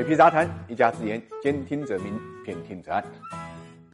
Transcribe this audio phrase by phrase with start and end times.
[0.00, 3.04] 水皮杂谈，一家之言，兼听则明，偏听则暗。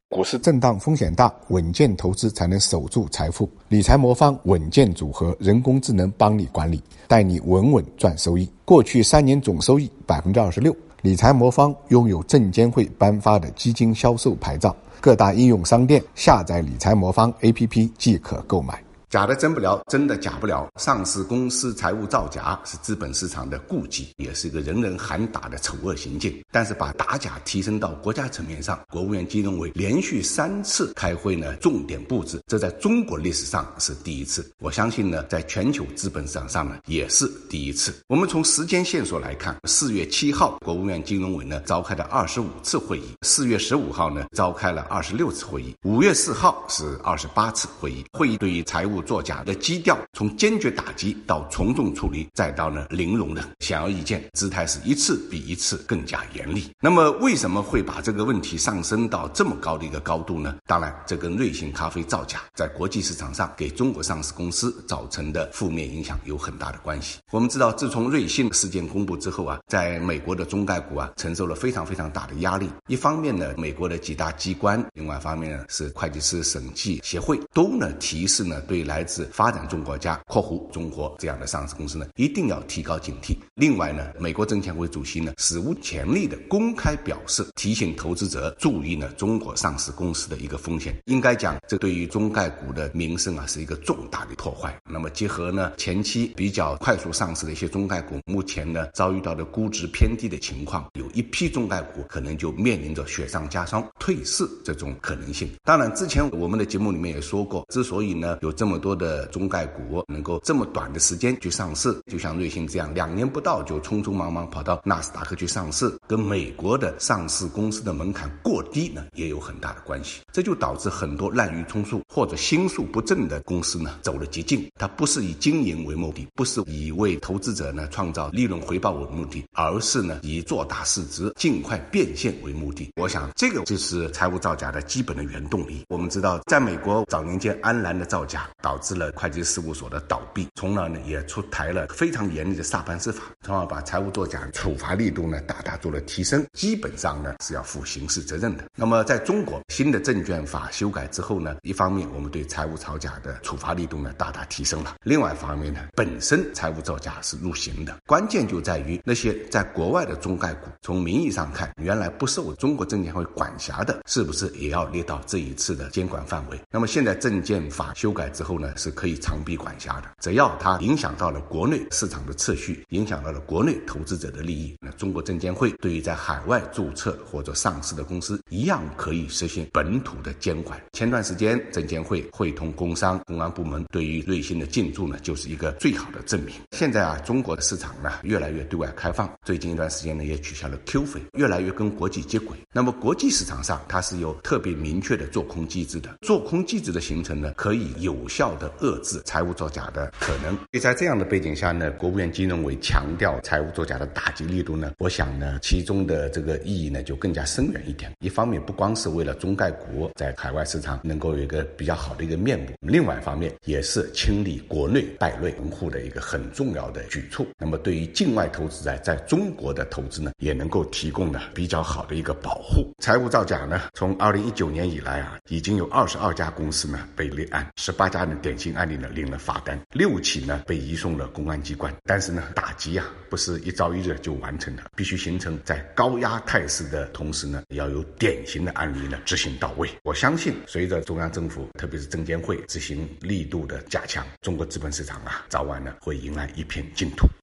[0.07, 3.49] 股市震荡风险大，稳健投资才能守住财富。
[3.67, 8.49] 理财魔方稳健组合，人工智能帮你管理，带你稳稳赚收益。
[8.63, 10.73] 过去三年总收益百分之二十六。
[11.01, 18.81] 理财魔方拥有证监会颁发的基金销售牌照，各大应用商店下载理财魔方 APP 即可购买。
[19.09, 20.67] 假的真不了，真的假不了。
[20.75, 26.43] 上市公司财务造假是资本市场的痼疾，也是一个人人喊打的丑恶行径。
[26.51, 34.45] 但是把打假提升到国家层面上，国务院金融委连续三次开会呢，重点布置，这在中国历史上是第一次。
[34.59, 37.95] 我相信呢，在全球资本市场上呢，也是第一次。
[38.07, 48.03] 我们从时间线索来看，四月七号，国务院金融委呢召开了二十五次会议；四月十五号呢，召开了二十六次会议；五月四号是二十八次会议。
[48.11, 56.69] 会议对于财务作假的基调，从坚决打击到从重处理，再到呢零容忍，显而易见，姿态是一次比一次更加严厉。
[56.79, 60.55] 那么为什么会把这个问题上升到这么高的一个高度呢？
[60.65, 67.17] 当然，这跟瑞幸咖啡造假在国际市场上给中国上市公司造成的负面影响有很大的关系。
[67.31, 72.69] 我们知道，自从瑞幸事件公布之后啊，在美国的中概股啊承受了非常非常大的压力。
[72.87, 83.37] 一方面呢，美国的几大机关；另外一方面呢，是会计师审计协会都呢提示呢，对来自发展中国家（括弧中国）这样的上市公司呢，一定要提高警惕。
[83.55, 90.95] 另外呢，美国证监会主席呢，史无前例的公开表示，提醒投资者注意呢，中国上市公司的一个风险。
[91.05, 94.73] 应该讲，这对于中概股的名声啊，是一个重大的破坏。
[94.89, 105.49] 那么结合呢，前期比较快速上市的一些中概股，目前呢，遭遇到的估值偏低的情况，有一批中概股可能就面临着雪上加霜、退市这种可能性。
[105.63, 120.21] 当然，之前我们的节目里面也说过，之所以呢，有这么多的中概股能够这么短的时间去上市，就像瑞幸这样，两年不到就匆匆忙忙跑到纳斯达克去上市，跟美国的上市公司的门槛过低呢，也有很大的关系。
[120.31, 124.69] 这就导致很多滥竽充数或者心术不正的公司呢，走了捷径。
[124.75, 132.91] 它不是以经营为目的，不是以为投资者呢创造利润回报为目的，而是呢以做大市值、尽快变现为目的。
[132.95, 135.83] 我想，这个就是财务造假的基本的原动力。
[135.89, 148.65] 我们知道，在美国早年间，安澜的造假导致了会计事务所的倒闭，从而呢也出台了非常严厉的萨班斯法，从而把财务作假处罚力度呢大大做了提升，基本上呢是要负刑事责任的。
[148.75, 166.59] 那么在中国新的证券法修改之后呢，一方面我们对财务造假的处罚力度呢大大提升了，另外一方面呢，本身财务造假是入刑的，关键就在于那些在国外的中概股，从名义上看原来不受中国证监会管辖的，是不是也要列到这一次的监管范围？
[166.69, 180.81] 那么现在证券法修改之后呢，是可以长臂管辖的，只要它影响到了国内市场的秩序，影响到了国内投资者的利益，那中国证监会对于在海外注册或者上市的公司一样可以实现本土的监管。
[180.93, 186.55] 前段时间证监会会同工商、公安部门对于瑞幸的进驻呢，就是一个最好的证明。
[186.71, 192.57] 现在啊，中国的市场呢越来越对外开放，最近一段时间呢也取消了 Q 费，越来越跟国际接轨。
[192.73, 200.55] 那么国际市场上它是有特别明确的做空机制的，做空机制的形成呢，可以有效的遏制财务造假的可能。
[200.55, 208.11] 所以在这样的背景下呢，国务院金融委强调财务作假的打击力度呢，我想呢，其中的这个意义呢就更加深远一点。
[208.19, 217.45] 一方面不光是为了中概股在海外市场能够有一个比较好的一个面目，另外一方面也是清理国内败类门户的一个很重要的举措。
[217.57, 222.93] 那么对于境外投资者在中国的投资呢，也能够提供呢比较好的一个保护。
[222.99, 231.93] 财务造假呢，从二零一九年以来啊，已经有二十二家公司呢被立案，十八家的典型案例呢领了罚单，六起呢被移送了公安机关。
[232.03, 239.89] 但是呢，打击啊不是一朝一日就完成的，必须形成在高压态势的同时呢，要有典型的案例呢执行到位。
[240.03, 247.27] 我相信，随着中央政府特别是证监会执行力度的加强，中国资本市场啊，早晚呢会迎来一片净土。